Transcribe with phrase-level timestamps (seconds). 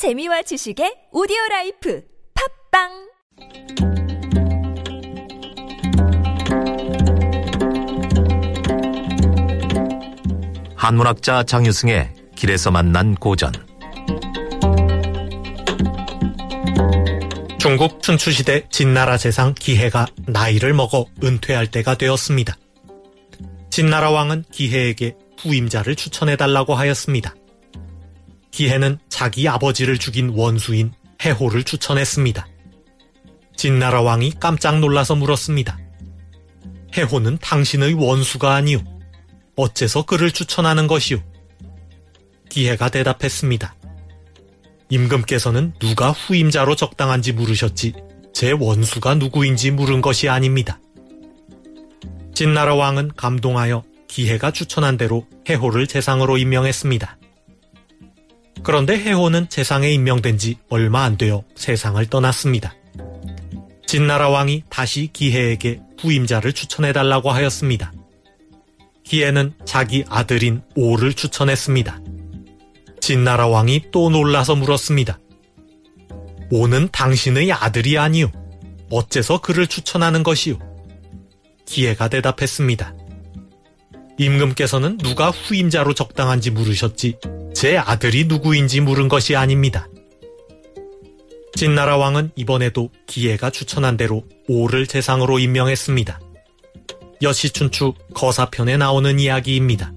[0.00, 2.02] 재미와 지식의 오디오 라이프
[2.72, 2.88] 팟빵
[10.74, 13.52] 한문학자 장유승의 길에서 만난 고전
[17.58, 22.56] 중국 춘추시대 진나라 재상 기해가 나이를 먹어 은퇴할 때가 되었습니다.
[23.68, 27.34] 진나라 왕은 기해에게 후임자를 추천해달라고 하였습니다.
[28.50, 30.92] 기해는 자기 아버지를 죽인 원수인
[31.22, 32.46] 해호를 추천했습니다.
[33.56, 35.78] 진나라 왕이 깜짝 놀라서 물었습니다.
[36.96, 38.80] 해호는 당신의 원수가 아니오.
[39.56, 41.18] 어째서 그를 추천하는 것이오?
[42.48, 43.74] 기해가 대답했습니다.
[44.88, 47.92] 임금께서는 누가 후임자로 적당한지 물으셨지
[48.34, 50.80] 제 원수가 누구인지 물은 것이 아닙니다.
[52.34, 57.18] 진나라 왕은 감동하여 기해가 추천한 대로 해호를 재상으로 임명했습니다.
[58.62, 62.74] 그런데 해호는 재상에 임명된 지 얼마 안 되어 세상을 떠났습니다.
[63.86, 67.92] 진나라 왕이 다시 기해에게 후임자를 추천해달라고 하였습니다.
[69.04, 72.00] 기해는 자기 아들인 오를 추천했습니다.
[73.00, 75.18] 진나라 왕이 또 놀라서 물었습니다.
[76.52, 78.30] 오는 당신의 아들이 아니오.
[78.90, 80.58] 어째서 그를 추천하는 것이오?
[81.66, 82.94] 기해가 대답했습니다.
[84.18, 87.16] 임금께서는 누가 후임자로 적당한지 물으셨지
[87.60, 89.86] 제 아들이 누구인지 물은 것이 아닙니다.
[91.54, 96.20] 진나라 왕은 이번에도 기해가 추천한 대로 오를 재상으로 임명했습니다.
[97.20, 99.92] 여시춘추 거사편에 나오는 이야기입니다.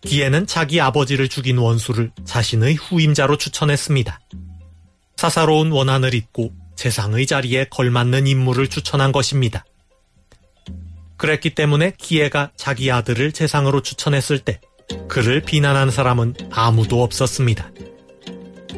[0.00, 4.18] 기해는 자기 아버지를 죽인 원수를 자신의 후임자로 추천했습니다.
[5.18, 9.66] 사사로운 원한을 잇고 재상의 자리에 걸맞는 인물을 추천한 것입니다.
[11.18, 14.58] 그랬기 때문에 기해가 자기 아들을 재상으로 추천했을 때
[15.08, 17.70] 그를 비난한 사람은 아무도 없었습니다.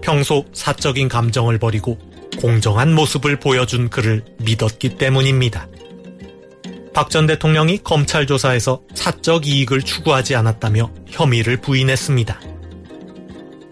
[0.00, 1.98] 평소 사적인 감정을 버리고
[2.38, 5.68] 공정한 모습을 보여준 그를 믿었기 때문입니다.
[6.94, 12.40] 박 전 대통령이 검찰 조사에서 사적 이익을 추구하지 않았다며 혐의를 부인했습니다.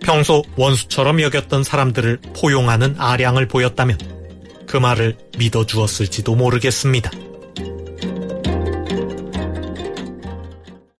[0.00, 3.98] 평소 원수처럼 여겼던 사람들을 포용하는 아량을 보였다면
[4.66, 7.10] 그 말을 믿어주었을지도 모르겠습니다.